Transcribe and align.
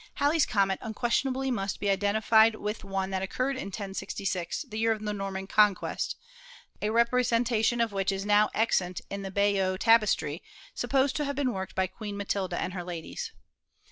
Halley's 0.15 0.47
comet 0.47 0.79
unquestionably 0.81 1.51
must 1.51 1.79
be 1.79 1.87
identified 1.91 2.55
with 2.55 2.83
one 2.83 3.11
that 3.11 3.21
occurred 3.21 3.55
in 3.55 3.67
1066, 3.67 4.63
in 4.63 4.69
the 4.71 4.79
year 4.79 4.91
of 4.93 5.03
the 5.05 5.13
Norman 5.13 5.45
Conquest, 5.45 6.15
a 6.81 6.89
representation 6.89 7.79
of 7.79 7.91
which 7.91 8.11
is 8.11 8.25
now 8.25 8.47
COMETS, 8.47 8.71
METEORS 8.79 8.81
AND 8.81 8.81
METEORITES 8.81 8.81
235 8.81 8.87
extant 8.87 9.01
in 9.11 9.21
the 9.21 9.29
Bayeux 9.29 9.77
tapestry 9.77 10.43
supposed 10.73 11.15
to 11.17 11.25
have 11.25 11.35
been 11.35 11.53
worked 11.53 11.75
by 11.75 11.85
Queen 11.85 12.17
Matilda 12.17 12.59
and 12.59 12.73
her 12.73 12.83
ladies. 12.83 13.31